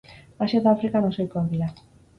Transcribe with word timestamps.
Asia 0.45 0.57
eta 0.61 0.73
Afrikan 0.77 1.07
oso 1.11 1.23
ohikoak 1.25 1.55
dira. 1.57 1.75